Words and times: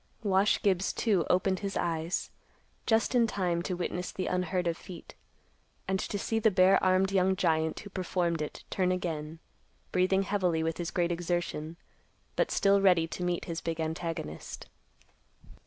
_Wash 0.27 0.59
Gibbs, 0.63 0.93
too, 0.93 1.27
opened 1.29 1.59
his 1.59 1.77
eyes, 1.77 2.31
just 2.87 3.13
in 3.13 3.27
time 3.27 3.61
to 3.61 3.75
witness 3.77 4.11
the 4.11 4.25
unheard 4.25 4.65
of 4.65 4.75
feat, 4.75 5.13
and 5.87 5.99
to 5.99 6.17
see 6.17 6.39
the 6.39 6.49
bare 6.49 6.83
armed 6.83 7.11
young 7.11 7.35
giant 7.35 7.79
who 7.81 7.91
performed 7.91 8.41
it 8.41 8.63
turn 8.71 8.91
again, 8.91 9.37
breathing 9.91 10.23
heavily 10.23 10.63
with 10.63 10.77
his 10.79 10.89
great 10.89 11.11
exertion, 11.11 11.77
but 12.35 12.49
still 12.49 12.81
ready 12.81 13.05
to 13.09 13.23
meet 13.23 13.45
his 13.45 13.61
big 13.61 13.79
antagonist. 13.79 14.65